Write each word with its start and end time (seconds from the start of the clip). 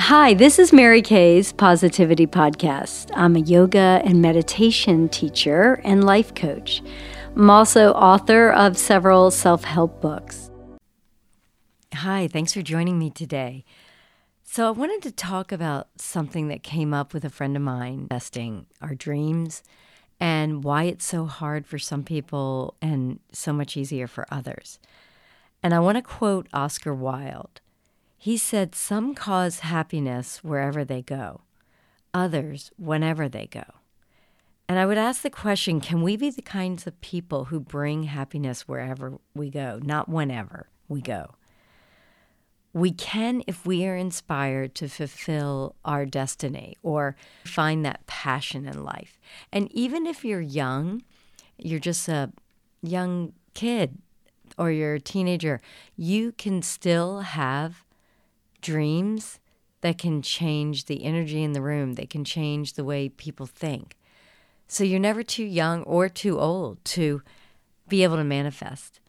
Hi, 0.00 0.32
this 0.32 0.60
is 0.60 0.72
Mary 0.72 1.02
Kay's 1.02 1.52
Positivity 1.52 2.28
Podcast. 2.28 3.10
I'm 3.14 3.34
a 3.34 3.40
yoga 3.40 4.00
and 4.04 4.22
meditation 4.22 5.08
teacher 5.08 5.80
and 5.82 6.04
life 6.04 6.36
coach. 6.36 6.82
I'm 7.34 7.50
also 7.50 7.90
author 7.94 8.48
of 8.50 8.78
several 8.78 9.32
self 9.32 9.64
help 9.64 10.00
books. 10.00 10.52
Hi, 11.92 12.28
thanks 12.28 12.54
for 12.54 12.62
joining 12.62 12.96
me 12.96 13.10
today. 13.10 13.64
So, 14.44 14.68
I 14.68 14.70
wanted 14.70 15.02
to 15.02 15.10
talk 15.10 15.50
about 15.50 15.88
something 15.96 16.46
that 16.46 16.62
came 16.62 16.94
up 16.94 17.12
with 17.12 17.24
a 17.24 17.30
friend 17.30 17.56
of 17.56 17.62
mine 17.62 18.06
testing 18.08 18.66
our 18.80 18.94
dreams 18.94 19.64
and 20.20 20.62
why 20.62 20.84
it's 20.84 21.04
so 21.04 21.26
hard 21.26 21.66
for 21.66 21.78
some 21.78 22.04
people 22.04 22.76
and 22.80 23.18
so 23.32 23.52
much 23.52 23.76
easier 23.76 24.06
for 24.06 24.26
others. 24.30 24.78
And 25.60 25.74
I 25.74 25.80
want 25.80 25.96
to 25.96 26.02
quote 26.02 26.46
Oscar 26.54 26.94
Wilde. 26.94 27.60
He 28.18 28.36
said, 28.36 28.74
Some 28.74 29.14
cause 29.14 29.60
happiness 29.60 30.42
wherever 30.42 30.84
they 30.84 31.02
go, 31.02 31.42
others 32.12 32.72
whenever 32.76 33.28
they 33.28 33.46
go. 33.46 33.62
And 34.68 34.78
I 34.78 34.84
would 34.84 34.98
ask 34.98 35.22
the 35.22 35.30
question 35.30 35.80
can 35.80 36.02
we 36.02 36.16
be 36.16 36.28
the 36.30 36.42
kinds 36.42 36.86
of 36.86 37.00
people 37.00 37.46
who 37.46 37.60
bring 37.60 38.02
happiness 38.02 38.66
wherever 38.68 39.18
we 39.34 39.50
go, 39.50 39.80
not 39.82 40.08
whenever 40.08 40.68
we 40.88 41.00
go? 41.00 41.36
We 42.74 42.92
can 42.92 43.42
if 43.46 43.64
we 43.64 43.86
are 43.86 43.96
inspired 43.96 44.74
to 44.74 44.88
fulfill 44.88 45.76
our 45.84 46.04
destiny 46.04 46.76
or 46.82 47.16
find 47.44 47.84
that 47.86 48.06
passion 48.06 48.66
in 48.66 48.84
life. 48.84 49.18
And 49.52 49.72
even 49.72 50.06
if 50.06 50.24
you're 50.24 50.40
young, 50.40 51.02
you're 51.56 51.80
just 51.80 52.08
a 52.08 52.30
young 52.82 53.32
kid 53.54 53.98
or 54.58 54.70
you're 54.70 54.94
a 54.94 55.00
teenager, 55.00 55.60
you 55.96 56.32
can 56.32 56.62
still 56.62 57.20
have 57.20 57.84
dreams 58.60 59.38
that 59.80 59.98
can 59.98 60.22
change 60.22 60.86
the 60.86 61.04
energy 61.04 61.42
in 61.42 61.52
the 61.52 61.62
room, 61.62 61.94
they 61.94 62.06
can 62.06 62.24
change 62.24 62.74
the 62.74 62.84
way 62.84 63.08
people 63.08 63.46
think. 63.46 63.96
So 64.66 64.84
you're 64.84 65.00
never 65.00 65.22
too 65.22 65.44
young 65.44 65.82
or 65.84 66.08
too 66.08 66.38
old 66.38 66.84
to 66.86 67.22
be 67.88 68.02
able 68.02 68.16
to 68.16 68.24
manifest. 68.24 69.00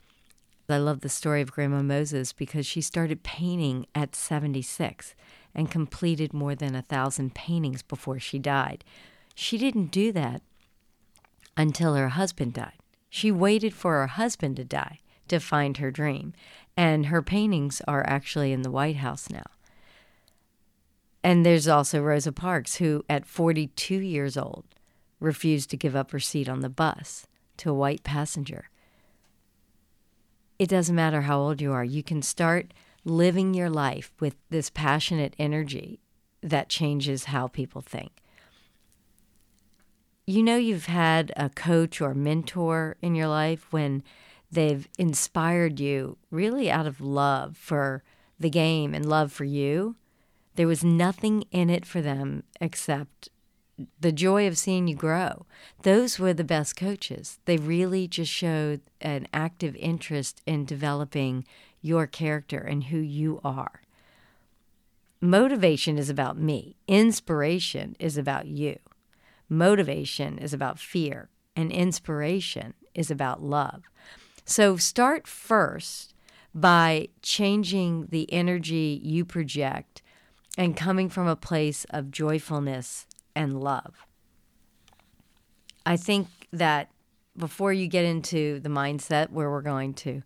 I 0.70 0.78
love 0.78 1.02
the 1.02 1.10
story 1.10 1.42
of 1.42 1.52
Grandma 1.52 1.82
Moses 1.82 2.32
because 2.32 2.66
she 2.66 2.82
started 2.82 3.24
painting 3.24 3.88
at 3.96 4.16
76 4.16 5.16
and 5.56 5.72
completed 5.72 6.34
more 6.34 6.54
than 6.54 6.76
a 6.76 6.84
thousand 6.84 7.34
paintings 7.34 7.82
before 7.82 8.20
she 8.20 8.38
died. 8.38 8.84
She 9.34 9.58
didn't 9.58 9.92
do 9.92 10.12
that 10.12 10.44
until 11.58 11.96
her 11.96 12.10
husband 12.10 12.54
died. 12.54 12.78
She 13.10 13.32
waited 13.32 13.74
for 13.74 13.94
her 13.94 14.08
husband 14.08 14.58
to 14.58 14.64
die 14.64 15.00
to 15.28 15.40
find 15.40 15.78
her 15.78 15.92
dream. 15.92 16.34
And 16.80 17.08
her 17.08 17.22
paintings 17.22 17.82
are 17.90 18.08
actually 18.08 18.54
in 18.54 18.62
the 18.62 18.72
White 18.72 18.96
House 18.96 19.30
now. 19.30 19.44
And 21.22 21.46
there's 21.46 21.68
also 21.68 22.02
Rosa 22.02 22.32
Parks, 22.32 22.76
who 22.76 23.04
at 23.10 23.26
42 23.26 23.96
years 23.96 24.38
old 24.38 24.64
refused 25.20 25.70
to 25.72 25.76
give 25.76 25.94
up 25.94 26.12
her 26.12 26.22
seat 26.22 26.48
on 26.48 26.62
the 26.62 26.70
bus 26.70 27.28
to 27.58 27.70
a 27.70 27.74
white 27.74 28.04
passenger. 28.04 28.70
It 30.58 30.70
doesn't 30.70 30.96
matter 30.96 31.24
how 31.24 31.42
old 31.42 31.60
you 31.60 31.74
are, 31.74 31.84
you 31.84 32.02
can 32.02 32.22
start 32.22 32.74
living 33.04 33.54
your 33.54 33.70
life 33.70 34.14
with 34.22 34.38
this 34.50 34.70
passionate 34.70 35.36
energy 35.38 36.00
that 36.42 36.70
changes 36.70 37.26
how 37.26 37.48
people 37.48 37.82
think. 37.82 38.22
You 40.26 40.44
know, 40.44 40.56
you've 40.56 40.86
had 40.86 41.34
a 41.36 41.50
coach 41.50 42.00
or 42.00 42.14
mentor 42.14 42.96
in 43.02 43.16
your 43.16 43.28
life 43.28 43.68
when 43.70 44.02
they've 44.52 44.88
inspired 44.98 45.80
you 45.80 46.18
really 46.32 46.70
out 46.70 46.88
of 46.88 47.02
love 47.02 47.58
for 47.58 48.04
the 48.40 48.50
game 48.50 48.94
and 48.94 49.06
love 49.06 49.32
for 49.32 49.46
you. 49.46 49.96
There 50.56 50.68
was 50.68 50.84
nothing 50.84 51.44
in 51.52 51.70
it 51.70 51.86
for 51.86 52.02
them 52.02 52.44
except 52.60 53.30
the 54.00 54.12
joy 54.12 54.48
of 54.48 54.58
seeing 54.58 54.88
you 54.88 54.96
grow. 54.96 55.46
Those 55.84 56.20
were 56.20 56.34
the 56.34 56.44
best 56.44 56.76
coaches. 56.76 57.40
They 57.46 57.58
really 57.58 58.08
just 58.08 58.32
showed 58.32 58.82
an 59.00 59.28
active 59.34 59.76
interest 59.76 60.42
in 60.46 60.66
developing 60.66 61.46
your 61.82 62.08
character 62.08 62.60
and 62.60 62.86
who 62.86 62.98
you 62.98 63.40
are. 63.44 63.82
Motivation 65.22 65.98
is 65.98 66.10
about 66.10 66.38
me, 66.38 66.76
inspiration 66.88 67.96
is 68.00 68.18
about 68.18 68.48
you. 68.48 68.78
Motivation 69.50 70.38
is 70.38 70.54
about 70.54 70.80
fear, 70.80 71.30
and 71.56 71.72
inspiration 71.72 72.74
is 72.94 73.12
about 73.12 73.42
love. 73.42 73.84
So 74.50 74.78
start 74.78 75.28
first 75.28 76.16
by 76.56 77.10
changing 77.22 78.08
the 78.08 78.34
energy 78.34 79.00
you 79.04 79.24
project 79.24 80.02
and 80.58 80.76
coming 80.76 81.08
from 81.08 81.28
a 81.28 81.36
place 81.36 81.86
of 81.92 82.10
joyfulness 82.10 83.06
and 83.36 83.62
love. 83.62 84.08
I 85.86 85.98
think 85.98 86.30
that 86.52 86.90
before 87.38 87.72
you 87.72 87.86
get 87.86 88.06
into 88.06 88.60
the 88.60 88.70
mindset 88.70 89.30
where 89.30 89.52
we're 89.52 89.62
going 89.62 89.94
to 89.94 90.24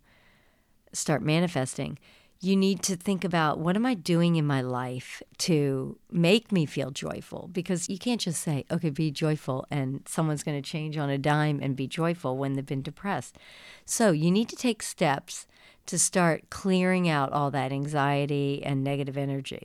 start 0.94 1.20
manifesting, 1.20 1.98
you 2.44 2.56
need 2.56 2.82
to 2.82 2.96
think 2.96 3.24
about 3.24 3.58
what 3.58 3.76
am 3.76 3.86
I 3.86 3.94
doing 3.94 4.36
in 4.36 4.46
my 4.46 4.60
life 4.60 5.22
to 5.38 5.98
make 6.10 6.52
me 6.52 6.66
feel 6.66 6.90
joyful? 6.90 7.48
Because 7.52 7.88
you 7.88 7.98
can't 7.98 8.20
just 8.20 8.42
say, 8.42 8.64
okay, 8.70 8.90
be 8.90 9.10
joyful, 9.10 9.66
and 9.70 10.02
someone's 10.06 10.42
going 10.42 10.60
to 10.60 10.70
change 10.70 10.96
on 10.96 11.10
a 11.10 11.18
dime 11.18 11.60
and 11.62 11.74
be 11.74 11.86
joyful 11.86 12.36
when 12.36 12.52
they've 12.52 12.66
been 12.66 12.82
depressed. 12.82 13.38
So 13.84 14.10
you 14.10 14.30
need 14.30 14.48
to 14.50 14.56
take 14.56 14.82
steps 14.82 15.46
to 15.86 15.98
start 15.98 16.50
clearing 16.50 17.08
out 17.08 17.32
all 17.32 17.50
that 17.50 17.72
anxiety 17.72 18.62
and 18.64 18.84
negative 18.84 19.16
energy. 19.16 19.62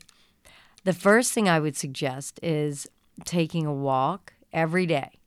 The 0.83 0.93
first 0.93 1.33
thing 1.33 1.47
I 1.47 1.59
would 1.59 1.75
suggest 1.75 2.39
is 2.41 2.87
taking 3.25 3.65
a 3.65 3.73
walk 3.73 4.33
every 4.53 4.85
day 4.85 5.18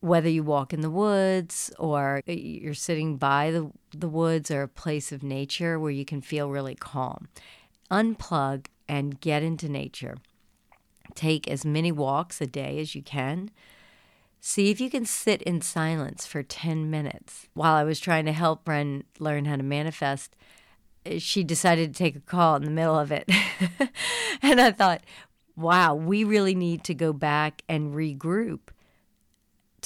whether 0.00 0.28
you 0.28 0.42
walk 0.42 0.72
in 0.72 0.80
the 0.80 0.90
woods 0.90 1.72
or 1.78 2.20
you're 2.26 2.74
sitting 2.74 3.16
by 3.16 3.50
the, 3.50 3.70
the 3.96 4.08
woods 4.08 4.50
or 4.50 4.62
a 4.62 4.68
place 4.68 5.12
of 5.12 5.22
nature 5.22 5.78
where 5.78 5.90
you 5.90 6.04
can 6.04 6.20
feel 6.20 6.50
really 6.50 6.74
calm. 6.74 7.28
Unplug 7.90 8.66
and 8.88 9.20
get 9.20 9.42
into 9.42 9.68
nature. 9.68 10.16
Take 11.14 11.48
as 11.48 11.64
many 11.64 11.90
walks 11.90 12.40
a 12.40 12.46
day 12.46 12.78
as 12.78 12.94
you 12.94 13.02
can. 13.02 13.50
See 14.40 14.70
if 14.70 14.80
you 14.80 14.90
can 14.90 15.06
sit 15.06 15.42
in 15.42 15.60
silence 15.60 16.26
for 16.26 16.42
10 16.42 16.90
minutes. 16.90 17.48
While 17.54 17.74
I 17.74 17.84
was 17.84 17.98
trying 17.98 18.26
to 18.26 18.32
help 18.32 18.64
Bren 18.64 19.04
learn 19.18 19.46
how 19.46 19.56
to 19.56 19.62
manifest, 19.62 20.36
eh, 21.04 21.18
she 21.18 21.42
decided 21.42 21.92
to 21.92 21.98
take 21.98 22.16
a 22.16 22.20
call 22.20 22.56
in 22.56 22.64
the 22.64 22.70
middle 22.70 22.98
of 22.98 23.10
it. 23.10 23.28
and 24.42 24.60
I 24.60 24.70
thought, 24.72 25.02
wow, 25.56 25.94
we 25.94 26.22
really 26.22 26.54
need 26.54 26.84
to 26.84 26.94
go 26.94 27.12
back 27.12 27.62
and 27.68 27.94
regroup 27.94 28.68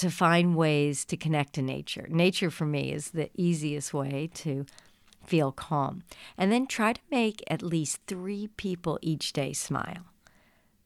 to 0.01 0.09
find 0.09 0.55
ways 0.55 1.05
to 1.05 1.15
connect 1.15 1.53
to 1.53 1.61
nature. 1.61 2.07
Nature 2.09 2.49
for 2.49 2.65
me 2.65 2.91
is 2.91 3.11
the 3.11 3.29
easiest 3.35 3.93
way 3.93 4.31
to 4.33 4.65
feel 5.23 5.51
calm. 5.51 6.01
And 6.39 6.51
then 6.51 6.65
try 6.65 6.93
to 6.93 7.01
make 7.11 7.43
at 7.47 7.61
least 7.61 7.99
three 8.07 8.47
people 8.57 8.97
each 9.03 9.31
day 9.31 9.53
smile. 9.53 10.07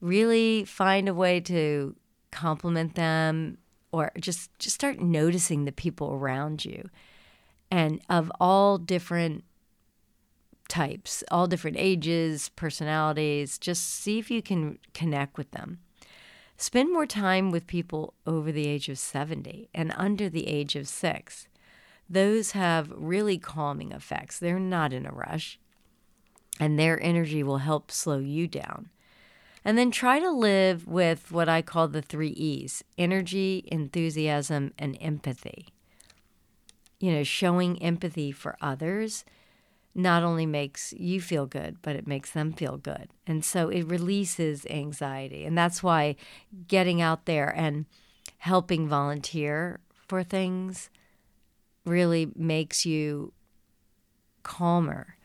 Really 0.02 0.66
find 0.66 1.08
a 1.08 1.14
way 1.14 1.40
to 1.40 1.96
compliment 2.31 2.96
them 2.96 3.58
or 3.94 4.12
just 4.20 4.52
just 4.59 4.75
start 4.75 5.00
noticing 5.00 5.64
the 5.64 5.72
people 5.72 6.12
around 6.12 6.66
you 6.66 6.90
and 7.72 8.02
of 8.09 8.30
all 8.42 8.78
different 8.78 9.46
types, 10.68 11.24
all 11.31 11.48
different 11.48 11.78
ages, 11.80 12.50
personalities, 12.58 13.58
just 13.58 13.88
see 13.88 14.20
if 14.20 14.30
you 14.30 14.42
can 14.42 14.78
connect 14.94 15.38
with 15.38 15.52
them. 15.52 15.80
Spend 16.58 16.92
more 16.92 17.06
time 17.06 17.52
with 17.52 17.68
people 17.68 18.14
over 18.26 18.52
the 18.52 18.68
age 18.68 18.88
of 18.88 18.98
70 18.98 19.70
and 19.74 19.94
under 19.98 20.30
the 20.30 20.48
age 20.48 20.76
of 20.76 20.88
six. 20.88 21.48
Those 22.10 22.52
have 22.52 22.94
really 22.96 23.38
calming 23.38 23.92
effects. 23.92 24.40
They're 24.40 24.60
not 24.60 24.94
in 24.94 25.06
a 25.06 25.12
rush, 25.12 25.60
and 26.60 26.80
their 26.80 27.02
energy 27.02 27.44
will 27.44 27.58
help 27.58 27.92
slow 27.92 28.20
you 28.20 28.48
down. 28.48 28.90
And 29.66 29.78
then 29.78 29.90
try 29.90 30.19
to 30.19 30.30
live 30.30 30.88
with 30.88 31.31
what 31.31 31.50
I 31.50 31.63
call 31.63 31.88
the 31.88 32.02
three 32.02 32.30
E's 32.30 32.84
energy, 32.98 33.68
enthusiasm, 33.72 34.74
and 34.78 34.98
empathy. 35.01 35.69
You 37.00 37.12
know, 37.13 37.24
showing 37.24 37.81
empathy 37.81 38.31
for 38.31 38.56
others 38.62 39.25
not 39.95 40.24
only 40.24 40.45
makes 40.45 40.94
you 40.97 41.21
feel 41.21 41.45
good, 41.45 41.77
but 41.81 41.95
it 41.95 42.06
makes 42.06 42.31
them 42.31 42.51
feel 42.51 42.75
good. 42.75 43.07
And 43.25 43.44
so 43.45 43.69
it 43.69 43.83
releases 43.83 44.65
anxiety. 44.65 45.45
And 45.45 45.57
that's 45.57 45.81
why 45.81 46.18
getting 46.68 47.01
out 47.01 47.25
there 47.25 47.50
and 47.56 47.86
helping 48.39 48.89
volunteer 48.89 49.80
for 50.07 50.21
things 50.21 50.89
really 51.86 52.30
makes 52.36 52.86
you 52.86 53.31
calmer. 54.44 55.15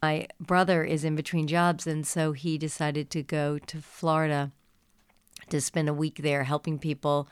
My 0.00 0.26
brother 0.40 0.82
is 0.82 1.04
in 1.04 1.14
between 1.14 1.46
jobs, 1.46 1.86
and 1.86 2.06
so 2.06 2.32
he 2.32 2.58
decided 2.58 3.10
to 3.10 3.22
go 3.22 3.58
to 3.58 3.82
Florida 3.82 4.50
to 5.50 5.60
spend 5.60 5.88
a 5.88 5.94
week 5.94 6.20
there 6.22 6.44
helping 6.44 6.78
people 6.78 7.28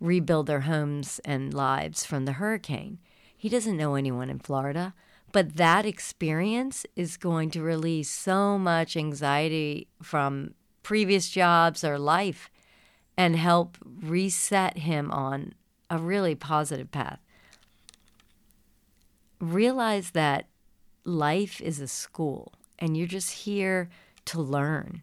rebuild 0.00 0.46
their 0.46 0.60
homes 0.60 1.18
and 1.24 1.54
lives 1.54 2.04
from 2.04 2.24
the 2.24 2.32
hurricane. 2.32 2.98
He 3.36 3.48
doesn't 3.48 3.76
know 3.76 3.94
anyone 3.94 4.30
in 4.30 4.38
Florida 4.38 4.94
But 5.34 5.56
that 5.56 5.84
experience 5.84 6.86
is 6.94 7.16
going 7.16 7.50
to 7.50 7.60
release 7.60 8.08
so 8.08 8.56
much 8.56 8.96
anxiety 8.96 9.88
from 10.00 10.54
previous 10.84 11.28
jobs 11.28 11.82
or 11.82 11.98
life 11.98 12.52
and 13.16 13.34
help 13.34 13.76
reset 13.84 14.78
him 14.78 15.10
on 15.10 15.54
a 15.90 15.98
really 15.98 16.36
positive 16.36 16.92
path. 16.92 17.18
Realize 19.40 20.12
that 20.12 20.46
life 21.04 21.60
is 21.60 21.80
a 21.80 21.88
school 21.88 22.52
and 22.78 22.96
you're 22.96 23.08
just 23.08 23.32
here 23.32 23.88
to 24.26 24.40
learn. 24.40 25.02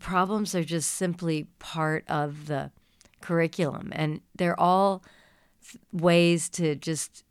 Problems 0.00 0.52
are 0.52 0.64
just 0.64 0.90
simply 0.90 1.46
part 1.60 2.04
of 2.08 2.48
the 2.48 2.72
curriculum, 3.20 3.92
and 3.94 4.20
they're 4.34 4.58
all 4.58 5.04
ways 5.92 6.48
to 6.48 6.74
just 6.74 7.22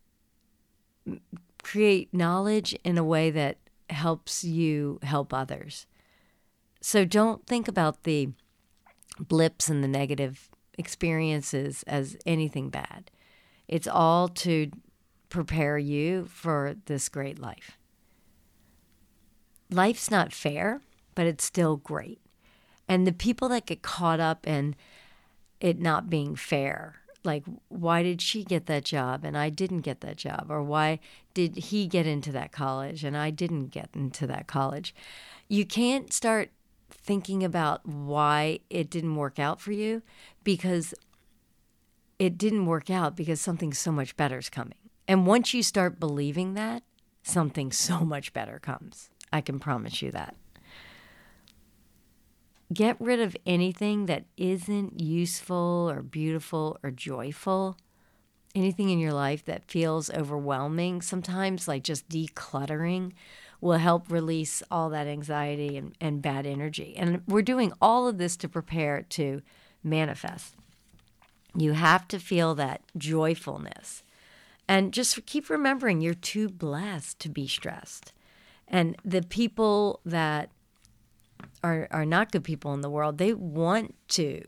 create 1.64 2.14
knowledge 2.14 2.74
in 2.84 2.98
a 2.98 3.04
way 3.04 3.30
that 3.32 3.58
helps 3.90 4.44
you 4.44 5.00
help 5.04 5.34
others. 5.34 5.86
So 6.82 7.06
don't 7.06 7.46
think 7.46 7.68
about 7.68 8.04
the 8.04 8.30
blips 9.20 9.70
and 9.70 9.84
the 9.84 9.88
negative 9.88 10.50
experiences 10.78 11.84
as 11.88 12.18
anything 12.26 12.70
bad. 12.70 13.12
It's 13.68 13.88
all 13.88 14.28
to 14.30 14.72
prepare 15.30 15.78
you 15.78 16.26
for 16.26 16.76
this 16.86 17.08
great 17.10 17.40
life. 17.40 17.78
Life's 19.70 20.12
not 20.12 20.34
fair, 20.34 20.82
but 21.16 21.28
it's 21.28 21.46
still 21.46 21.78
great. 21.78 22.20
And 22.88 23.08
the 23.08 23.14
people 23.14 23.48
that 23.50 23.66
get 23.66 23.82
caught 23.82 24.20
up 24.20 24.46
in 24.46 24.76
it 25.62 25.80
not 25.80 26.10
being 26.10 26.36
fair, 26.36 26.96
like 27.24 27.44
why 27.68 28.04
did 28.04 28.22
she 28.22 28.44
get 28.44 28.66
that 28.66 28.84
job 28.84 29.24
and 29.24 29.38
I 29.38 29.50
didn't 29.50 29.82
get 29.82 30.02
that 30.02 30.18
job? 30.18 30.48
Or 30.50 30.62
why 30.62 31.00
did 31.34 31.56
he 31.56 31.88
get 31.88 32.08
into 32.08 32.32
that 32.32 32.52
college 32.52 33.04
and 33.04 33.16
I 33.16 33.30
didn't 33.30 33.68
get 33.68 33.90
into 33.94 34.28
that 34.28 34.48
college? 34.48 34.94
You 35.48 35.66
can't 35.66 36.12
start 36.12 36.50
thinking 36.90 37.44
about 37.44 37.86
why 37.86 38.60
it 38.70 38.90
didn't 38.90 39.16
work 39.16 39.40
out 39.40 39.62
for 39.62 39.72
you 39.72 40.02
because 40.44 40.94
it 42.20 42.38
didn't 42.38 42.66
work 42.66 42.90
out 42.90 43.16
because 43.16 43.42
something 43.42 43.74
so 43.74 43.92
much 43.92 44.16
better 44.16 44.38
is 44.38 44.50
coming. 44.50 44.78
And 45.08 45.26
once 45.26 45.54
you 45.54 45.64
start 45.64 46.00
believing 46.00 46.54
that, 46.54 46.84
something 47.24 47.72
so 47.72 48.02
much 48.02 48.34
better 48.34 48.60
comes. 48.60 49.10
I 49.34 49.42
can 49.42 49.60
promise 49.60 50.02
you 50.02 50.12
that. 50.12 50.36
Get 52.72 52.96
rid 53.00 53.20
of 53.20 53.36
anything 53.46 54.06
that 54.06 54.26
isn't 54.38 55.02
useful 55.02 55.90
or 55.94 56.02
beautiful 56.02 56.80
or 56.84 56.92
joyful. 56.92 57.78
Anything 58.54 58.90
in 58.90 59.00
your 59.00 59.14
life 59.14 59.44
that 59.46 59.70
feels 59.70 60.10
overwhelming, 60.10 61.02
sometimes 61.02 61.68
like 61.68 61.84
just 61.84 62.08
decluttering 62.08 63.14
will 63.60 63.78
help 63.78 64.12
release 64.12 64.64
all 64.72 64.90
that 64.90 65.08
anxiety 65.08 65.78
and, 65.78 65.96
and 66.00 66.22
bad 66.22 66.46
energy. 66.46 66.96
And 66.98 67.22
we're 67.28 67.42
doing 67.42 67.74
all 67.82 68.08
of 68.08 68.18
this 68.18 68.36
to 68.38 68.50
prepare 68.50 69.04
to 69.10 69.42
manifest. 69.84 70.56
You 71.56 71.74
have 71.74 72.08
to 72.10 72.20
feel 72.20 72.56
that 72.56 72.82
joyfulness. 72.98 74.04
And 74.68 74.94
just 74.94 75.26
keep 75.26 75.50
remembering 75.50 76.02
you're 76.02 76.14
too 76.14 76.48
blessed 76.48 77.20
to 77.20 77.30
be 77.30 77.48
stressed. 77.48 78.14
And 78.68 78.96
the 79.04 79.22
people 79.22 80.00
that 80.06 80.50
are, 81.64 81.88
are 81.92 82.06
not 82.06 82.32
good 82.32 82.44
people 82.44 82.74
in 82.74 82.82
the 82.82 82.90
world, 82.90 83.18
they 83.18 83.34
want 83.34 83.96
to 84.10 84.44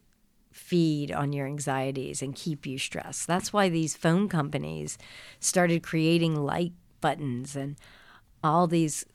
feed 0.52 1.12
on 1.12 1.34
your 1.34 1.48
anxieties 1.48 2.22
and 2.22 2.36
keep 2.36 2.66
you 2.66 2.78
stressed. 2.78 3.28
That's 3.28 3.52
why 3.52 3.70
these 3.70 3.98
phone 3.98 4.30
companies 4.30 4.98
started 5.40 5.84
creating 5.84 6.36
like 6.36 6.72
buttons 7.02 7.56
and 7.56 7.76
all 8.44 8.68
these 8.68 9.06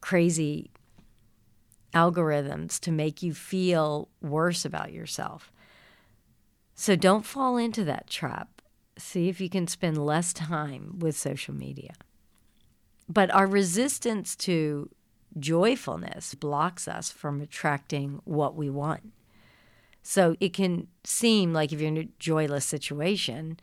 crazy 0.00 0.70
algorithms 1.92 2.78
to 2.80 2.92
make 2.92 3.22
you 3.22 3.34
feel 3.34 4.08
worse 4.20 4.64
about 4.64 4.92
yourself. 4.92 5.50
So 6.74 6.94
don't 6.94 7.24
fall 7.24 7.56
into 7.56 7.84
that 7.84 8.08
trap. 8.08 8.60
See 8.98 9.28
if 9.28 9.40
you 9.40 9.48
can 9.48 9.66
spend 9.66 10.04
less 10.04 10.32
time 10.32 10.98
with 10.98 11.16
social 11.16 11.54
media. 11.54 11.94
But 13.08 13.32
our 13.34 13.46
resistance 13.46 14.36
to 14.36 14.90
joyfulness 15.38 16.34
blocks 16.34 16.88
us 16.88 17.10
from 17.10 17.40
attracting 17.40 18.20
what 18.24 18.54
we 18.56 18.70
want. 18.70 19.12
So 20.02 20.36
it 20.40 20.52
can 20.52 20.88
seem 21.04 21.52
like 21.52 21.72
if 21.72 21.80
you're 21.80 21.88
in 21.88 21.96
a 21.96 22.08
joyless 22.18 22.64
situation, 22.64 23.58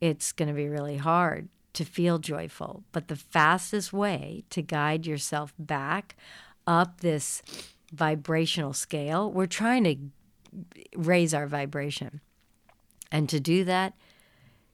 it's 0.00 0.32
going 0.32 0.48
to 0.48 0.54
be 0.54 0.68
really 0.68 0.98
hard 0.98 1.48
to 1.72 1.84
feel 1.84 2.18
joyful. 2.18 2.84
But 2.92 3.08
the 3.08 3.16
fastest 3.16 3.92
way 3.92 4.44
to 4.50 4.62
guide 4.62 5.06
yourself 5.06 5.54
back 5.58 6.16
up 6.66 7.00
this 7.00 7.42
vibrational 7.92 8.72
scale, 8.72 9.30
we're 9.30 9.46
trying 9.46 9.84
to 9.84 9.96
raise 10.96 11.32
our 11.32 11.46
vibration. 11.46 12.20
And 13.10 13.28
to 13.28 13.40
do 13.40 13.64
that, 13.64 13.94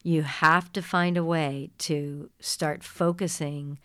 you 0.03 0.23
have 0.23 0.73
to 0.73 0.83
find 0.83 1.17
a 1.17 1.25
way 1.25 1.71
to 1.79 2.31
start 2.41 2.83
focusing 2.83 3.79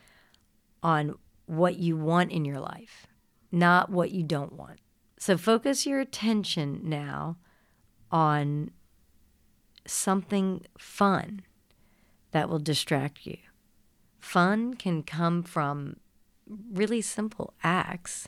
on 0.81 1.15
what 1.47 1.77
you 1.77 1.97
want 1.97 2.31
in 2.31 2.45
your 2.45 2.59
life, 2.59 3.07
not 3.51 3.89
what 3.89 4.11
you 4.11 4.21
don't 4.21 4.53
want. 4.53 4.79
So 5.17 5.37
focus 5.37 5.85
your 5.85 5.99
attention 5.99 6.81
now 6.83 7.37
on 8.11 8.71
something 9.85 10.65
fun 10.77 11.41
that 12.31 12.49
will 12.49 12.59
distract 12.59 13.25
you. 13.25 13.37
Fun 14.19 14.75
can 14.75 15.01
come 15.01 15.41
from 15.41 15.97
really 16.71 17.01
simple 17.01 17.53
acts. 17.63 18.27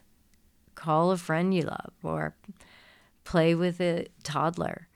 Call 0.76 1.12
a 1.12 1.18
friend 1.18 1.54
you 1.54 1.64
love 1.64 1.94
or 2.02 2.36
play 3.24 3.54
with 3.54 3.80
a 3.82 4.08
toddler. 4.24 4.88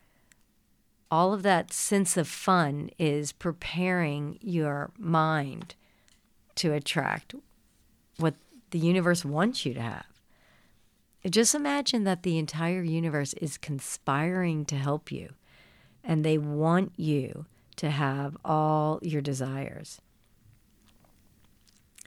All 1.12 1.34
of 1.34 1.44
that 1.44 1.72
sense 1.72 2.18
of 2.18 2.28
fun 2.28 2.90
is 2.98 3.32
preparing 3.32 4.40
your 4.42 4.92
mind 4.98 5.76
to 6.56 6.74
attract 6.74 7.36
the 8.74 8.80
universe 8.80 9.24
wants 9.24 9.68
you 9.68 9.74
to 9.76 9.82
have. 9.82 10.08
Just 11.30 11.54
imagine 11.54 12.06
that 12.06 12.24
the 12.24 12.40
entire 12.40 12.82
universe 12.82 13.34
is 13.34 13.56
conspiring 13.56 14.66
to 14.66 14.76
help 14.76 15.12
you 15.12 15.34
and 16.04 16.26
they 16.26 16.40
want 16.40 16.92
you 16.98 17.46
to 17.76 17.92
have 17.92 18.36
all 18.44 18.98
your 19.04 19.22
desires. 19.22 20.02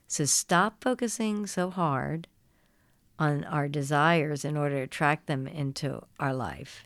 So 0.09 0.25
stop 0.25 0.83
focusing 0.83 1.47
so 1.47 1.71
hard 1.71 2.27
on 3.17 3.45
our 3.45 3.69
desires 3.69 4.45
in 4.45 4.57
order 4.57 4.79
to 4.79 4.83
attract 4.83 5.29
them 5.29 5.47
into 5.47 6.03
our 6.19 6.35
life. 6.35 6.85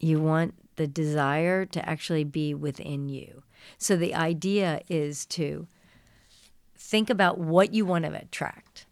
You 0.00 0.18
want 0.18 0.54
the 0.76 0.86
desire 0.86 1.66
to 1.66 1.86
actually 1.86 2.24
be 2.24 2.54
within 2.54 3.10
you. 3.10 3.42
So 3.76 3.96
the 3.96 4.14
idea 4.14 4.80
is 4.88 5.26
to 5.26 5.66
think 6.82 7.08
about 7.08 7.38
what 7.38 7.72
you 7.72 7.86
want 7.86 8.04
to 8.04 8.12
attract. 8.12 8.86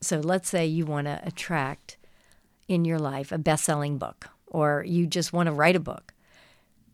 So 0.00 0.18
let's 0.18 0.48
say 0.48 0.66
you 0.66 0.84
want 0.84 1.06
to 1.06 1.20
attract 1.24 1.96
in 2.68 2.84
your 2.84 2.98
life 2.98 3.32
a 3.32 3.38
best 3.38 3.64
selling 3.64 3.96
book 3.96 4.28
or 4.46 4.84
you 4.86 5.06
just 5.06 5.32
want 5.32 5.46
to 5.46 5.52
write 5.52 5.76
a 5.76 5.80
book, 5.80 6.12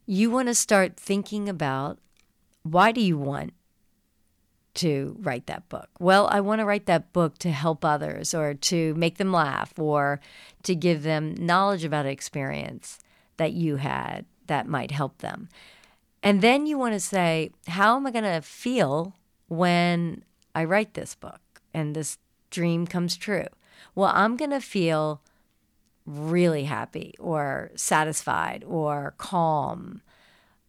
you 0.07 0.31
want 0.31 0.49
to 0.49 0.55
start 0.55 0.97
thinking 0.97 1.49
about 1.49 1.99
why 2.63 2.93
do 2.93 3.01
you 3.01 3.19
want 3.19 3.53
to 4.75 5.17
write 5.19 5.47
that 5.47 5.69
book? 5.69 5.89
Well, 5.99 6.29
I 6.31 6.41
want 6.41 6.61
to 6.61 6.67
write 6.67 6.87
that 6.87 7.13
book 7.13 7.39
to 7.39 7.51
help 7.51 7.85
others 7.85 8.35
or 8.35 8.55
to 8.55 8.95
make 8.95 9.17
them 9.17 9.33
laugh 9.33 9.77
or 9.79 10.21
to 10.63 10.75
give 10.75 11.03
them 11.03 11.35
knowledge 11.35 11.85
about 11.85 12.07
an 12.07 12.13
experience 12.13 13.01
that 13.39 13.53
you 13.53 13.77
had 13.77 14.27
that 14.47 14.69
might 14.69 14.91
help 14.91 15.19
them. 15.19 15.49
And 16.23 16.43
then 16.43 16.67
you 16.67 16.79
want 16.79 16.95
to 16.95 17.01
say, 17.01 17.51
how 17.67 17.97
am 17.97 18.07
I 18.07 18.11
going 18.11 18.25
to 18.25 18.43
feel 18.43 19.15
when 19.51 20.25
I 20.55 20.65
write 20.65 20.95
this 20.95 21.15
book 21.15 21.61
and 21.75 21.95
this 21.95 22.17
dream 22.51 22.87
comes 22.87 23.17
true? 23.17 23.49
Well, 23.95 24.13
I'm 24.15 24.37
going 24.37 24.53
to 24.53 24.61
feel 24.61 25.21
really 26.07 26.65
happy 26.65 27.15
or 27.19 27.71
satisfied 27.75 28.65
or 28.67 29.15
calm 29.19 30.01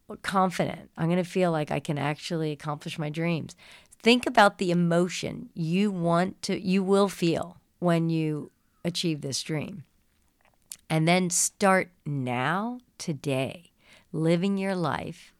or 0.08 0.16
confident. 0.16 0.90
I'm 0.96 1.06
going 1.06 1.22
to 1.22 1.28
feel 1.28 1.50
like 1.50 1.70
I 1.70 1.80
can 1.80 1.96
actually 1.96 2.52
accomplish 2.52 2.98
my 2.98 3.08
dreams. 3.08 3.56
Think 4.02 4.26
about 4.26 4.58
the 4.58 4.72
emotion 4.72 5.48
you 5.54 5.90
want 5.90 6.42
to, 6.42 6.60
you 6.60 6.82
will 6.82 7.08
feel 7.08 7.58
when 7.78 8.10
you 8.10 8.50
achieve 8.84 9.20
this 9.20 9.42
dream. 9.42 9.84
And 10.90 11.06
then 11.06 11.30
start 11.30 11.90
now, 12.04 12.80
today, 12.98 13.70
living 14.12 14.58
your 14.58 14.74
life 14.74 15.32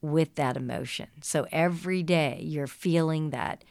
with 0.00 0.34
that 0.36 0.56
emotion. 0.56 1.08
So 1.22 1.46
every 1.50 2.02
day 2.02 2.40
you're 2.42 2.66
feeling 2.66 3.30
that 3.30 3.64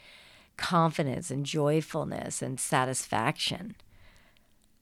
confidence 0.58 1.32
and 1.32 1.46
joyfulness 1.46 2.41
and 2.41 2.60
satisfaction. 2.60 3.75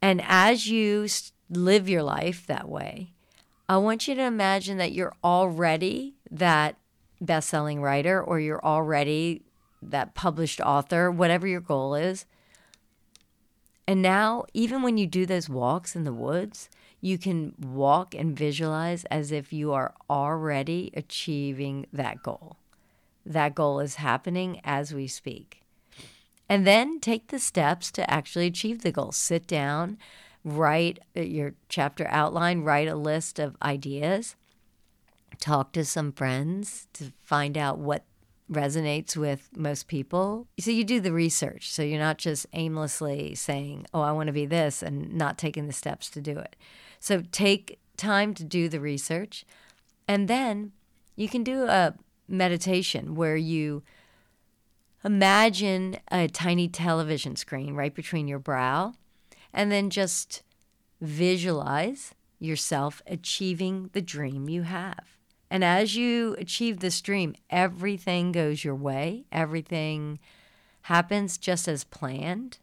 And 0.02 0.22
as 0.26 0.68
you 0.68 1.08
live 1.50 1.90
your 1.90 2.04
life 2.04 2.46
that 2.48 2.70
way, 2.70 3.14
I 3.70 3.78
want 3.78 4.08
you 4.08 4.16
to 4.16 4.24
imagine 4.24 4.78
that 4.78 4.92
you're 4.92 5.16
already 5.24 6.16
that 6.30 6.78
best 7.22 7.50
selling 7.50 7.82
writer 7.82 8.22
or 8.22 8.40
you're 8.40 8.64
already 8.64 9.44
that 9.82 10.14
published 10.14 10.60
author, 10.62 11.10
whatever 11.10 11.48
your 11.48 11.62
goal 11.62 11.96
is. 11.96 12.26
And 13.88 14.02
now, 14.02 14.46
even 14.54 14.82
when 14.82 14.98
you 14.98 15.08
do 15.08 15.26
those 15.26 15.50
walks 15.50 15.96
in 15.96 16.04
the 16.04 16.14
woods, 16.14 16.70
you 17.04 17.18
can 17.18 17.54
walk 17.60 18.16
and 18.16 18.34
visualize 18.34 19.04
as 19.12 19.30
if 19.34 19.52
you 19.52 19.74
are 19.74 19.94
already 20.10 20.90
achieving 20.96 21.86
that 21.92 22.24
goal. 22.24 22.56
That 23.26 23.54
goal 23.54 23.82
is 23.82 23.96
happening 23.96 24.62
as 24.64 24.94
we 24.94 25.08
speak. 25.08 25.64
And 26.48 26.66
then 26.66 27.02
take 27.02 27.28
the 27.28 27.40
steps 27.40 27.92
to 27.92 28.10
actually 28.10 28.48
achieve 28.48 28.84
the 28.84 28.92
goal. 28.94 29.12
Sit 29.12 29.48
down, 29.48 29.98
write 30.46 31.00
uh, 31.16 31.22
your 31.22 31.56
chapter 31.68 32.08
outline, 32.08 32.62
write 32.62 32.88
a 32.88 32.96
list 32.96 33.38
of 33.38 33.58
ideas, 33.62 34.38
talk 35.40 35.74
to 35.74 35.84
some 35.84 36.14
friends 36.14 36.88
to 36.94 37.12
find 37.22 37.58
out 37.58 37.80
what 37.80 38.06
resonates 38.50 39.18
with 39.18 39.50
most 39.58 39.90
people. 39.90 40.48
So 40.58 40.72
you 40.72 40.86
do 40.86 41.02
the 41.02 41.12
research. 41.12 41.70
So 41.70 41.82
you're 41.82 42.00
not 42.00 42.18
just 42.18 42.46
aimlessly 42.54 43.36
saying, 43.36 43.88
oh, 43.94 44.02
I 44.02 44.14
want 44.14 44.28
to 44.28 44.34
be 44.34 44.46
this 44.46 44.82
and 44.82 45.14
not 45.16 45.38
taking 45.38 45.68
the 45.68 45.74
steps 45.74 46.10
to 46.12 46.22
do 46.22 46.38
it. 46.38 46.56
So 47.04 47.22
take 47.34 47.82
time 47.98 48.34
to 48.36 48.46
do 48.46 48.70
the 48.70 48.80
research. 48.80 49.44
And 50.08 50.30
then 50.30 50.72
you 51.18 51.28
can 51.28 51.44
do 51.44 51.66
a 51.66 51.96
meditation 52.30 53.16
where 53.16 53.36
you 53.36 53.84
imagine 55.04 55.98
a 56.10 56.30
tiny 56.30 56.70
television 56.70 57.36
screen 57.36 57.74
right 57.74 57.94
between 57.94 58.30
your 58.30 58.40
brow 58.40 58.94
and 59.52 59.70
then 59.70 59.90
just 59.90 60.44
visualize 61.02 62.16
yourself 62.40 63.02
achieving 63.06 63.90
the 63.92 64.02
dream 64.02 64.48
you 64.48 64.62
have. 64.62 65.18
And 65.52 65.62
as 65.62 65.98
you 65.98 66.38
achieve 66.40 66.80
this 66.80 67.02
dream, 67.02 67.36
everything 67.50 68.32
goes 68.32 68.64
your 68.64 68.76
way, 68.76 69.26
everything 69.30 70.20
happens 70.84 71.38
just 71.38 71.68
as 71.68 71.84
planned. 71.84 72.60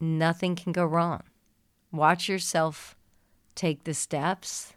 Nothing 0.00 0.56
can 0.56 0.72
go 0.72 0.86
wrong. 0.86 1.24
Watch 1.92 2.26
yourself 2.26 2.96
take 3.54 3.84
the 3.84 3.94
steps 3.94 4.74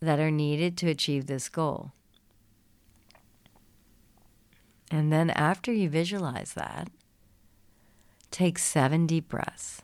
that 0.00 0.18
are 0.18 0.30
needed 0.30 0.76
to 0.78 0.88
achieve 0.88 1.26
this 1.26 1.48
goal. 1.48 1.92
And 4.90 5.12
then 5.12 5.30
after 5.30 5.72
you 5.72 5.88
visualize 5.88 6.52
that, 6.52 6.90
take 8.30 8.58
seven 8.58 9.06
deep 9.06 9.28
breaths. 9.28 9.80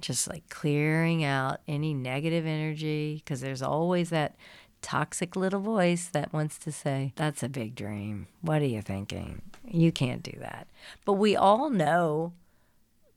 Just 0.00 0.28
like 0.28 0.48
clearing 0.48 1.24
out 1.24 1.60
any 1.66 1.92
negative 1.92 2.46
energy, 2.46 3.16
because 3.16 3.40
there's 3.40 3.62
always 3.62 4.10
that 4.10 4.36
toxic 4.80 5.34
little 5.34 5.60
voice 5.60 6.06
that 6.06 6.32
wants 6.32 6.56
to 6.58 6.72
say, 6.72 7.12
That's 7.16 7.42
a 7.42 7.48
big 7.48 7.74
dream. 7.74 8.28
What 8.40 8.62
are 8.62 8.66
you 8.66 8.80
thinking? 8.80 9.42
You 9.64 9.92
can't 9.92 10.22
do 10.22 10.38
that. 10.38 10.68
But 11.04 11.14
we 11.14 11.34
all 11.36 11.68
know 11.68 12.32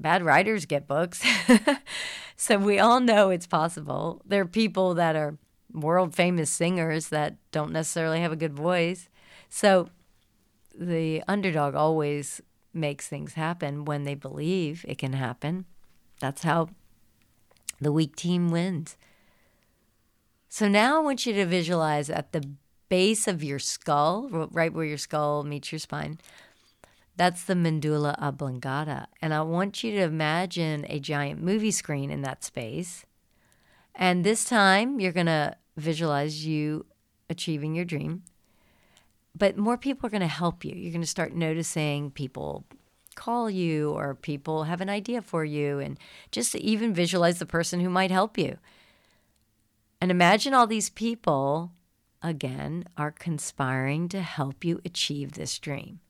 bad 0.01 0.23
writers 0.23 0.65
get 0.65 0.87
books. 0.87 1.23
so 2.35 2.57
we 2.57 2.79
all 2.79 2.99
know 2.99 3.29
it's 3.29 3.47
possible. 3.47 4.21
There 4.25 4.41
are 4.41 4.45
people 4.45 4.93
that 4.95 5.15
are 5.15 5.37
world 5.73 6.15
famous 6.15 6.49
singers 6.49 7.09
that 7.09 7.37
don't 7.51 7.71
necessarily 7.71 8.21
have 8.21 8.31
a 8.31 8.37
good 8.37 8.53
voice. 8.53 9.09
So 9.49 9.89
the 10.77 11.23
underdog 11.27 11.75
always 11.75 12.41
makes 12.73 13.07
things 13.07 13.33
happen 13.33 13.85
when 13.85 14.03
they 14.03 14.15
believe 14.15 14.85
it 14.87 14.97
can 14.97 15.13
happen. 15.13 15.65
That's 16.19 16.43
how 16.43 16.69
the 17.79 17.91
weak 17.91 18.15
team 18.15 18.49
wins. 18.49 18.97
So 20.49 20.67
now 20.67 20.97
I 20.97 20.99
want 20.99 21.25
you 21.25 21.33
to 21.33 21.45
visualize 21.45 22.09
at 22.09 22.31
the 22.31 22.43
base 22.89 23.27
of 23.27 23.43
your 23.43 23.59
skull, 23.59 24.27
right 24.29 24.73
where 24.73 24.85
your 24.85 24.97
skull 24.97 25.43
meets 25.43 25.71
your 25.71 25.79
spine. 25.79 26.19
That's 27.21 27.43
the 27.43 27.53
medulla 27.53 28.15
oblongata. 28.17 29.07
And 29.21 29.31
I 29.31 29.43
want 29.43 29.83
you 29.83 29.91
to 29.91 30.01
imagine 30.01 30.87
a 30.89 30.99
giant 30.99 31.39
movie 31.39 31.69
screen 31.69 32.09
in 32.09 32.23
that 32.23 32.43
space. 32.43 33.05
And 33.93 34.23
this 34.23 34.43
time 34.43 34.99
you're 34.99 35.11
going 35.11 35.27
to 35.27 35.55
visualize 35.77 36.47
you 36.47 36.87
achieving 37.29 37.75
your 37.75 37.85
dream 37.85 38.23
but 39.37 39.57
more 39.57 39.77
people 39.77 40.07
are 40.07 40.09
going 40.09 40.21
to 40.21 40.27
help 40.27 40.65
you. 40.65 40.75
You're 40.75 40.91
going 40.91 41.01
to 41.01 41.07
start 41.07 41.33
noticing 41.33 42.11
people 42.11 42.65
call 43.15 43.49
you 43.49 43.91
or 43.91 44.13
people 44.13 44.65
have 44.65 44.81
an 44.81 44.89
idea 44.89 45.21
for 45.21 45.45
you 45.45 45.79
and 45.79 45.97
just 46.31 46.53
even 46.55 46.93
visualize 46.93 47.39
the 47.39 47.45
person 47.45 47.79
who 47.79 47.89
might 47.89 48.11
help 48.11 48.37
you. 48.37 48.57
And 50.01 50.11
imagine 50.11 50.53
all 50.53 50.67
these 50.67 50.89
people, 50.89 51.71
again, 52.21 52.85
are 52.97 53.11
conspiring 53.11 54.09
to 54.09 54.21
help 54.21 54.65
you 54.65 54.81
achieve 54.83 55.31
this 55.31 55.57
dream. 55.57 56.00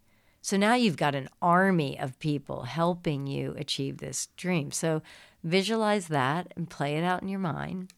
So 0.42 0.58
now 0.58 0.74
you've 0.74 0.98
got 0.98 1.16
an 1.16 1.30
army 1.42 2.00
of 2.00 2.20
people 2.20 2.64
helping 2.64 3.28
you 3.28 3.54
achieve 3.58 4.00
this 4.00 4.28
dream. 4.36 4.72
So 4.72 5.04
visualize 5.44 6.08
that 6.08 6.52
and 6.56 6.70
play 6.70 6.98
it 6.98 7.04
out 7.04 7.22
in 7.22 7.28
your 7.28 7.40
mind. 7.40 7.94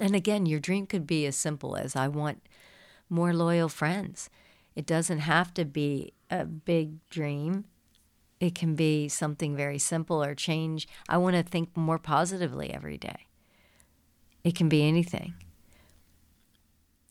And 0.00 0.14
again, 0.14 0.46
your 0.46 0.60
dream 0.60 0.86
could 0.86 1.06
be 1.06 1.26
as 1.26 1.36
simple 1.36 1.76
as 1.76 1.94
I 1.94 2.08
want 2.08 2.42
more 3.10 3.34
loyal 3.34 3.68
friends. 3.68 4.30
It 4.74 4.86
doesn't 4.86 5.20
have 5.20 5.52
to 5.54 5.64
be 5.64 6.14
a 6.30 6.44
big 6.44 7.06
dream. 7.10 7.64
It 8.40 8.54
can 8.54 8.74
be 8.74 9.08
something 9.08 9.56
very 9.56 9.78
simple 9.78 10.22
or 10.22 10.34
change. 10.34 10.88
I 11.08 11.18
want 11.18 11.36
to 11.36 11.42
think 11.42 11.76
more 11.76 11.98
positively 11.98 12.72
every 12.72 12.96
day. 12.96 13.26
It 14.42 14.54
can 14.54 14.68
be 14.68 14.86
anything. 14.86 15.34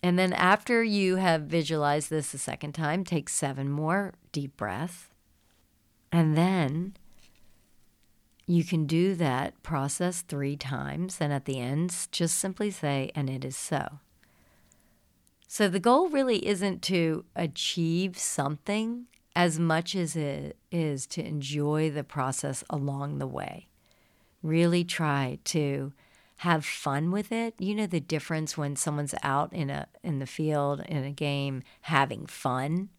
And 0.04 0.18
then 0.18 0.34
after 0.34 0.84
you 0.84 1.16
have 1.16 1.44
visualized 1.44 2.10
this 2.10 2.34
a 2.34 2.38
second 2.38 2.74
time, 2.74 3.04
take 3.04 3.30
seven 3.30 3.70
more 3.70 4.14
deep 4.32 4.56
breaths. 4.56 5.08
And 6.12 6.38
then 6.38 6.96
you 8.46 8.64
can 8.64 8.86
do 8.86 9.16
that 9.16 9.62
process 9.64 10.22
three 10.22 10.56
times. 10.56 11.18
And 11.20 11.34
at 11.34 11.46
the 11.46 11.60
end, 11.60 12.08
just 12.12 12.38
simply 12.38 12.72
say, 12.72 13.12
and 13.16 13.30
it 13.30 13.44
is 13.44 13.58
so. 13.58 14.00
So 15.48 15.68
the 15.68 15.80
goal 15.80 16.10
really 16.10 16.46
isn't 16.46 16.82
to 16.84 17.26
achieve 17.36 18.18
something 18.18 19.08
as 19.36 19.60
much 19.60 19.96
as 19.96 20.16
it 20.16 20.58
is 20.72 21.06
to 21.08 21.26
enjoy 21.26 21.90
the 21.90 22.04
process 22.04 22.64
along 22.70 23.20
the 23.20 23.28
way. 23.28 23.68
Really 24.44 24.84
try 24.84 25.40
to 25.46 25.94
have 26.38 26.66
fun 26.66 27.12
with 27.12 27.32
it. 27.32 27.56
You 27.58 27.74
know 27.74 27.88
the 27.88 28.00
difference 28.00 28.58
when 28.58 28.76
someone's 28.76 29.16
out 29.24 29.52
in 29.54 29.70
a 29.70 29.88
in 30.04 30.20
the 30.20 30.28
field 30.28 30.82
in 30.88 31.04
a 31.04 31.12
game 31.12 31.64
having 31.82 32.28
fun 32.28 32.90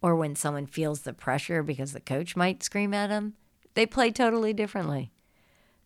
or 0.00 0.14
when 0.14 0.36
someone 0.36 0.66
feels 0.66 1.00
the 1.00 1.12
pressure 1.12 1.62
because 1.62 1.92
the 1.92 2.00
coach 2.00 2.36
might 2.36 2.62
scream 2.62 2.94
at 2.94 3.08
them. 3.08 3.34
They 3.74 3.86
play 3.86 4.10
totally 4.10 4.52
differently. 4.52 5.10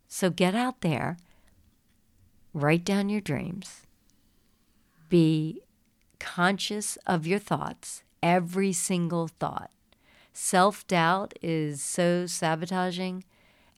So 0.09 0.29
get 0.29 0.55
out 0.55 0.83
there, 0.83 1.17
write 2.53 2.85
down 2.85 3.09
your 3.09 3.21
dreams. 3.21 3.83
Be 5.09 5.63
conscious 6.19 6.97
of 7.07 7.27
your 7.27 7.39
thoughts, 7.39 8.03
every 8.23 8.73
single 8.73 9.29
thought. 9.29 9.71
Self 10.33 10.87
doubt 10.87 11.33
is 11.41 11.83
so 11.83 12.27
sabotaging, 12.27 13.25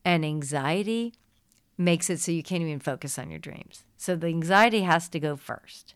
and 0.04 0.24
anxiety 0.24 1.14
makes 1.84 2.10
it 2.10 2.20
so 2.20 2.32
you 2.32 2.42
can't 2.42 2.62
even 2.62 2.80
focus 2.80 3.18
on 3.18 3.30
your 3.30 3.38
dreams. 3.38 3.84
So 3.96 4.16
the 4.16 4.28
anxiety 4.28 4.82
has 4.82 5.08
to 5.10 5.20
go 5.20 5.36
first. 5.36 5.94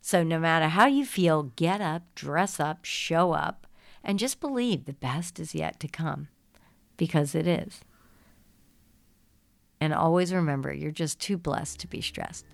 So 0.00 0.22
no 0.22 0.38
matter 0.38 0.68
how 0.68 0.86
you 0.86 1.06
feel, 1.06 1.44
get 1.56 1.80
up, 1.80 2.02
dress 2.14 2.60
up, 2.60 2.84
show 2.84 3.32
up, 3.32 3.66
and 4.02 4.18
just 4.18 4.40
believe 4.40 4.84
the 4.84 4.92
best 4.92 5.40
is 5.40 5.54
yet 5.54 5.80
to 5.80 5.88
come 5.88 6.28
because 6.96 7.34
it 7.34 7.46
is. 7.46 7.80
And 9.80 9.94
always 9.94 10.32
remember, 10.32 10.72
you're 10.72 10.90
just 10.90 11.20
too 11.20 11.36
blessed 11.38 11.80
to 11.80 11.86
be 11.86 12.00
stressed. 12.00 12.46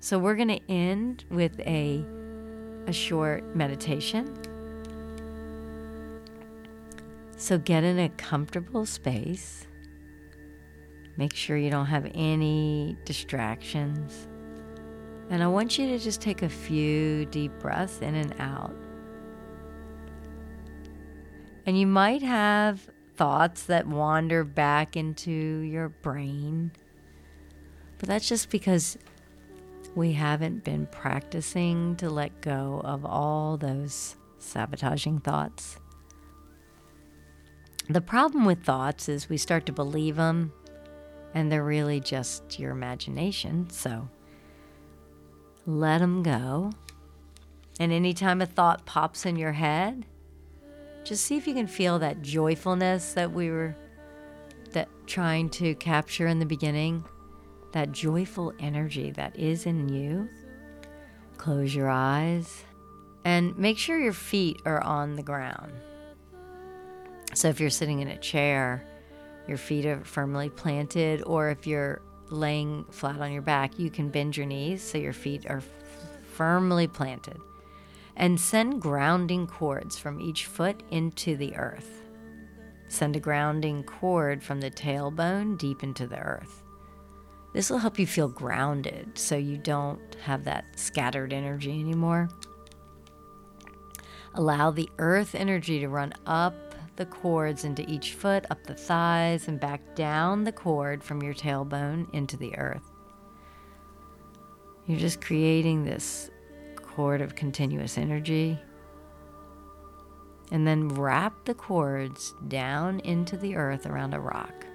So 0.00 0.18
we're 0.18 0.34
going 0.34 0.48
to 0.48 0.70
end 0.70 1.24
with 1.30 1.60
a 1.60 2.04
a 2.86 2.92
short 2.92 3.54
meditation. 3.54 4.34
So 7.36 7.58
get 7.58 7.84
in 7.84 7.98
a 7.98 8.08
comfortable 8.10 8.86
space. 8.86 9.66
Make 11.16 11.34
sure 11.34 11.56
you 11.56 11.70
don't 11.70 11.86
have 11.86 12.10
any 12.14 12.96
distractions. 13.04 14.28
And 15.28 15.42
I 15.42 15.46
want 15.46 15.78
you 15.78 15.86
to 15.88 15.98
just 15.98 16.20
take 16.20 16.42
a 16.42 16.48
few 16.48 17.24
deep 17.26 17.52
breaths 17.60 18.00
in 18.00 18.14
and 18.14 18.34
out. 18.38 18.74
And 21.66 21.78
you 21.78 21.86
might 21.86 22.22
have 22.22 22.88
thoughts 23.16 23.64
that 23.64 23.86
wander 23.86 24.44
back 24.44 24.96
into 24.96 25.30
your 25.30 25.88
brain. 25.88 26.72
But 27.98 28.08
that's 28.08 28.28
just 28.28 28.50
because 28.50 28.96
we 29.94 30.12
haven't 30.12 30.64
been 30.64 30.86
practicing 30.86 31.96
to 31.96 32.08
let 32.08 32.40
go 32.40 32.80
of 32.84 33.04
all 33.04 33.56
those 33.56 34.16
sabotaging 34.38 35.20
thoughts. 35.20 35.76
The 37.88 38.00
problem 38.00 38.44
with 38.44 38.64
thoughts 38.64 39.08
is 39.08 39.28
we 39.28 39.36
start 39.36 39.66
to 39.66 39.72
believe 39.72 40.16
them 40.16 40.52
and 41.34 41.50
they're 41.50 41.64
really 41.64 42.00
just 42.00 42.58
your 42.58 42.72
imagination. 42.72 43.68
So 43.70 44.08
let 45.66 45.98
them 45.98 46.22
go 46.22 46.72
And 47.80 47.92
anytime 47.92 48.42
a 48.42 48.46
thought 48.46 48.84
pops 48.84 49.24
in 49.24 49.36
your 49.36 49.52
head, 49.52 50.04
just 51.02 51.24
see 51.24 51.38
if 51.38 51.46
you 51.46 51.54
can 51.54 51.66
feel 51.66 51.98
that 52.00 52.20
joyfulness 52.20 53.14
that 53.14 53.32
we 53.32 53.50
were 53.50 53.74
that 54.72 54.88
trying 55.06 55.48
to 55.48 55.74
capture 55.76 56.26
in 56.26 56.38
the 56.38 56.46
beginning, 56.46 57.02
that 57.72 57.90
joyful 57.90 58.52
energy 58.60 59.10
that 59.12 59.34
is 59.34 59.64
in 59.64 59.88
you. 59.88 60.28
Close 61.38 61.74
your 61.74 61.88
eyes 61.88 62.64
and 63.24 63.56
make 63.58 63.78
sure 63.78 63.98
your 63.98 64.12
feet 64.12 64.60
are 64.66 64.82
on 64.84 65.16
the 65.16 65.22
ground. 65.22 65.72
So 67.32 67.48
if 67.48 67.60
you're 67.60 67.70
sitting 67.70 68.00
in 68.00 68.08
a 68.08 68.18
chair, 68.18 68.84
your 69.50 69.58
feet 69.58 69.84
are 69.84 70.04
firmly 70.04 70.48
planted, 70.48 71.22
or 71.26 71.50
if 71.50 71.66
you're 71.66 72.00
laying 72.30 72.84
flat 72.90 73.20
on 73.20 73.32
your 73.32 73.42
back, 73.42 73.78
you 73.80 73.90
can 73.90 74.08
bend 74.08 74.36
your 74.36 74.46
knees 74.46 74.80
so 74.80 74.96
your 74.96 75.12
feet 75.12 75.44
are 75.50 75.62
firmly 76.32 76.86
planted. 76.86 77.36
And 78.14 78.40
send 78.40 78.80
grounding 78.80 79.48
cords 79.48 79.98
from 79.98 80.20
each 80.20 80.46
foot 80.46 80.84
into 80.92 81.36
the 81.36 81.56
earth. 81.56 82.04
Send 82.86 83.16
a 83.16 83.20
grounding 83.20 83.82
cord 83.82 84.40
from 84.40 84.60
the 84.60 84.70
tailbone 84.70 85.58
deep 85.58 85.82
into 85.82 86.06
the 86.06 86.18
earth. 86.18 86.62
This 87.52 87.70
will 87.70 87.78
help 87.78 87.98
you 87.98 88.06
feel 88.06 88.28
grounded 88.28 89.18
so 89.18 89.36
you 89.36 89.58
don't 89.58 90.14
have 90.22 90.44
that 90.44 90.78
scattered 90.78 91.32
energy 91.32 91.72
anymore. 91.80 92.28
Allow 94.34 94.70
the 94.70 94.88
earth 94.98 95.34
energy 95.34 95.80
to 95.80 95.88
run 95.88 96.12
up 96.24 96.69
the 97.00 97.06
cords 97.06 97.64
into 97.64 97.82
each 97.90 98.12
foot, 98.12 98.44
up 98.50 98.62
the 98.66 98.74
thighs, 98.74 99.48
and 99.48 99.58
back 99.58 99.94
down 99.94 100.44
the 100.44 100.52
cord 100.52 101.02
from 101.02 101.22
your 101.22 101.32
tailbone 101.32 102.12
into 102.12 102.36
the 102.36 102.54
earth. 102.58 102.92
You're 104.84 104.98
just 104.98 105.22
creating 105.22 105.82
this 105.82 106.30
cord 106.76 107.22
of 107.22 107.34
continuous 107.34 107.96
energy. 107.96 108.58
And 110.52 110.66
then 110.66 110.90
wrap 110.90 111.46
the 111.46 111.54
cords 111.54 112.34
down 112.48 113.00
into 113.00 113.38
the 113.38 113.56
earth 113.56 113.86
around 113.86 114.12
a 114.12 114.20
rock. 114.20 114.66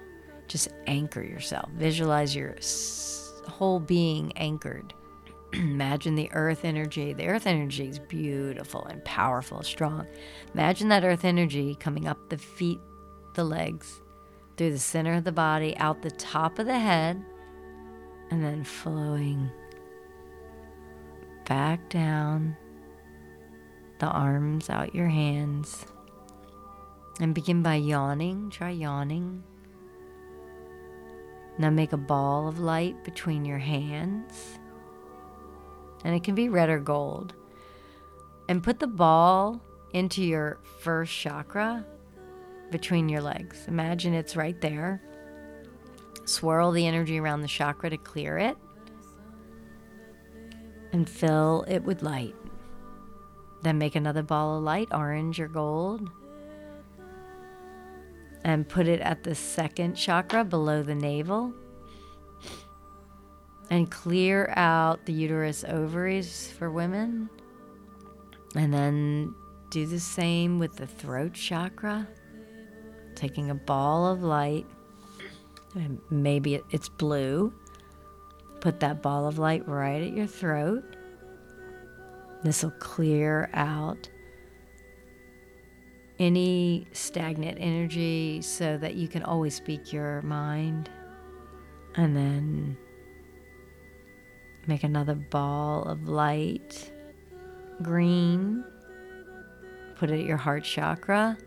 Just 0.48 0.66
anchor 0.88 1.22
yourself. 1.22 1.70
Visualize 1.74 2.34
your 2.34 2.56
whole 3.46 3.78
being 3.78 4.32
anchored. 4.36 4.92
Imagine 5.52 6.14
the 6.14 6.30
earth 6.32 6.64
energy. 6.64 7.12
The 7.12 7.28
earth 7.28 7.46
energy 7.46 7.88
is 7.88 7.98
beautiful 7.98 8.84
and 8.84 9.04
powerful, 9.04 9.62
strong. 9.62 10.06
Imagine 10.54 10.88
that 10.88 11.04
earth 11.04 11.24
energy 11.24 11.74
coming 11.76 12.06
up 12.08 12.28
the 12.28 12.38
feet, 12.38 12.80
the 13.34 13.44
legs, 13.44 14.00
through 14.56 14.72
the 14.72 14.78
center 14.78 15.14
of 15.14 15.24
the 15.24 15.32
body, 15.32 15.76
out 15.76 16.02
the 16.02 16.10
top 16.10 16.58
of 16.58 16.66
the 16.66 16.78
head, 16.78 17.22
and 18.30 18.42
then 18.42 18.64
flowing 18.64 19.50
back 21.46 21.88
down 21.88 22.56
the 23.98 24.06
arms, 24.06 24.68
out 24.68 24.94
your 24.94 25.08
hands. 25.08 25.86
And 27.20 27.34
begin 27.34 27.62
by 27.62 27.76
yawning. 27.76 28.50
Try 28.50 28.70
yawning. 28.70 29.42
Now 31.56 31.70
make 31.70 31.94
a 31.94 31.98
ball 31.98 32.46
of 32.46 32.58
light 32.58 33.02
between 33.04 33.46
your 33.46 33.58
hands 33.58 34.58
and 36.06 36.14
it 36.14 36.22
can 36.22 36.36
be 36.36 36.48
red 36.48 36.68
or 36.68 36.78
gold. 36.78 37.34
And 38.48 38.62
put 38.62 38.78
the 38.78 38.86
ball 38.86 39.60
into 39.92 40.22
your 40.22 40.60
first 40.78 41.12
chakra 41.12 41.84
between 42.70 43.08
your 43.08 43.20
legs. 43.20 43.64
Imagine 43.66 44.14
it's 44.14 44.36
right 44.36 44.58
there. 44.60 45.02
Swirl 46.24 46.70
the 46.70 46.86
energy 46.86 47.18
around 47.18 47.42
the 47.42 47.48
chakra 47.48 47.90
to 47.90 47.96
clear 47.96 48.38
it 48.38 48.56
and 50.92 51.08
fill 51.08 51.64
it 51.66 51.82
with 51.82 52.04
light. 52.04 52.36
Then 53.62 53.76
make 53.76 53.96
another 53.96 54.22
ball 54.22 54.58
of 54.58 54.62
light, 54.62 54.86
orange 54.92 55.40
or 55.40 55.48
gold, 55.48 56.08
and 58.44 58.68
put 58.68 58.86
it 58.86 59.00
at 59.00 59.24
the 59.24 59.34
second 59.34 59.94
chakra 59.94 60.44
below 60.44 60.84
the 60.84 60.94
navel 60.94 61.52
and 63.70 63.90
clear 63.90 64.52
out 64.56 65.04
the 65.06 65.12
uterus 65.12 65.64
ovaries 65.64 66.50
for 66.58 66.70
women. 66.70 67.28
And 68.54 68.72
then 68.72 69.34
do 69.70 69.86
the 69.86 70.00
same 70.00 70.58
with 70.58 70.76
the 70.76 70.86
throat 70.86 71.34
chakra. 71.34 72.06
Taking 73.14 73.50
a 73.50 73.54
ball 73.54 74.06
of 74.06 74.22
light, 74.22 74.66
and 75.74 75.98
maybe 76.10 76.60
it's 76.70 76.88
blue. 76.88 77.52
Put 78.60 78.80
that 78.80 79.02
ball 79.02 79.26
of 79.26 79.38
light 79.38 79.66
right 79.66 80.02
at 80.02 80.12
your 80.12 80.26
throat. 80.26 80.84
This 82.44 82.62
will 82.62 82.72
clear 82.72 83.48
out 83.54 84.08
any 86.18 86.86
stagnant 86.92 87.58
energy 87.60 88.40
so 88.42 88.76
that 88.78 88.94
you 88.94 89.08
can 89.08 89.22
always 89.22 89.54
speak 89.54 89.92
your 89.92 90.22
mind. 90.22 90.90
And 91.94 92.16
then 92.16 92.76
Make 94.66 94.82
another 94.82 95.14
ball 95.14 95.84
of 95.84 96.08
light 96.08 96.92
green. 97.82 98.64
Put 99.94 100.10
it 100.10 100.20
at 100.20 100.26
your 100.26 100.36
heart 100.36 100.64
chakra, 100.64 101.38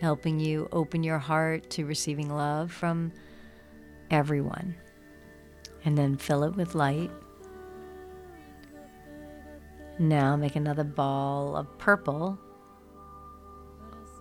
helping 0.00 0.38
you 0.38 0.68
open 0.72 1.02
your 1.02 1.18
heart 1.18 1.68
to 1.70 1.84
receiving 1.84 2.32
love 2.32 2.72
from 2.72 3.12
everyone. 4.10 4.76
And 5.84 5.98
then 5.98 6.16
fill 6.16 6.44
it 6.44 6.54
with 6.54 6.74
light. 6.74 7.10
Now 9.98 10.36
make 10.36 10.54
another 10.54 10.84
ball 10.84 11.56
of 11.56 11.76
purple. 11.78 12.38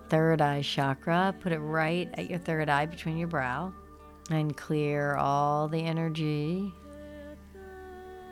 Third 0.09 0.41
eye 0.41 0.63
chakra. 0.63 1.35
Put 1.39 1.51
it 1.51 1.59
right 1.59 2.09
at 2.15 2.29
your 2.29 2.39
third 2.39 2.69
eye 2.69 2.87
between 2.87 3.17
your 3.17 3.27
brow. 3.27 3.73
And 4.31 4.57
clear 4.57 5.15
all 5.15 5.67
the 5.67 5.83
energy 5.83 6.73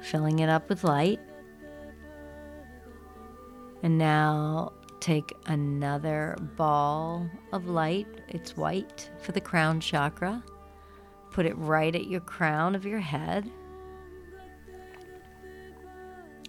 filling 0.05 0.39
it 0.39 0.49
up 0.49 0.69
with 0.69 0.83
light. 0.83 1.19
And 3.83 3.97
now 3.97 4.73
take 4.99 5.33
another 5.47 6.35
ball 6.55 7.29
of 7.51 7.67
light. 7.67 8.07
It's 8.27 8.57
white 8.57 9.09
for 9.19 9.31
the 9.31 9.41
crown 9.41 9.79
chakra. 9.79 10.43
Put 11.31 11.45
it 11.45 11.57
right 11.57 11.93
at 11.95 12.07
your 12.07 12.21
crown 12.21 12.75
of 12.75 12.85
your 12.85 12.99
head. 12.99 13.49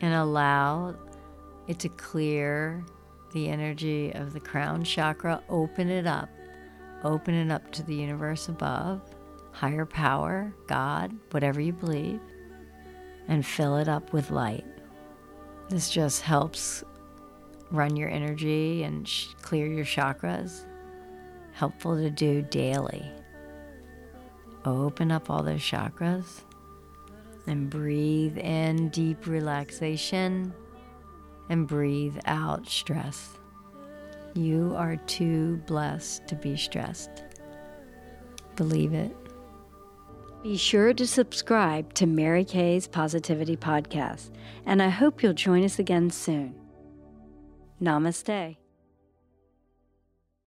And 0.00 0.14
allow 0.14 0.94
it 1.66 1.78
to 1.80 1.88
clear 1.88 2.84
the 3.32 3.48
energy 3.48 4.12
of 4.12 4.32
the 4.32 4.40
crown 4.40 4.84
chakra. 4.84 5.42
Open 5.48 5.90
it 5.90 6.06
up. 6.06 6.30
Open 7.04 7.34
it 7.34 7.50
up 7.50 7.70
to 7.72 7.82
the 7.82 7.94
universe 7.94 8.48
above, 8.48 9.02
higher 9.52 9.84
power, 9.84 10.54
God, 10.66 11.14
whatever 11.30 11.60
you 11.60 11.72
believe 11.72 12.20
and 13.28 13.44
fill 13.44 13.76
it 13.76 13.88
up 13.88 14.12
with 14.12 14.30
light. 14.30 14.64
This 15.68 15.90
just 15.90 16.22
helps 16.22 16.84
run 17.70 17.96
your 17.96 18.08
energy 18.08 18.84
and 18.84 19.06
sh- 19.06 19.28
clear 19.42 19.66
your 19.66 19.84
chakras. 19.84 20.64
Helpful 21.52 21.96
to 21.96 22.10
do 22.10 22.42
daily. 22.42 23.10
Open 24.64 25.10
up 25.10 25.30
all 25.30 25.42
those 25.42 25.60
chakras 25.60 26.42
and 27.46 27.70
breathe 27.70 28.36
in 28.38 28.88
deep 28.90 29.26
relaxation 29.26 30.52
and 31.48 31.66
breathe 31.66 32.18
out 32.26 32.68
stress. 32.68 33.38
You 34.34 34.74
are 34.76 34.96
too 35.06 35.56
blessed 35.66 36.26
to 36.28 36.34
be 36.34 36.56
stressed. 36.56 37.22
Believe 38.56 38.92
it. 38.92 39.16
Be 40.46 40.56
sure 40.56 40.94
to 40.94 41.08
subscribe 41.08 41.92
to 41.94 42.06
Mary 42.06 42.44
Kay's 42.44 42.86
Positivity 42.86 43.56
Podcast, 43.56 44.30
and 44.64 44.80
I 44.80 44.90
hope 44.90 45.20
you'll 45.20 45.32
join 45.32 45.64
us 45.64 45.80
again 45.80 46.08
soon. 46.08 46.54
Namaste. 47.82 48.56